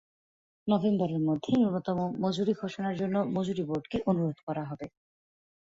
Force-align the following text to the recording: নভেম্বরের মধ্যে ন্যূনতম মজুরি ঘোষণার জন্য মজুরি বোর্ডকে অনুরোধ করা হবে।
নভেম্বরের 0.67 1.21
মধ্যে 1.27 1.51
ন্যূনতম 1.53 1.99
মজুরি 2.21 2.53
ঘোষণার 2.61 2.95
জন্য 2.95 3.15
মজুরি 3.35 3.63
বোর্ডকে 3.65 3.97
অনুরোধ 4.09 4.37
করা 4.47 4.63
হবে। 4.69 4.85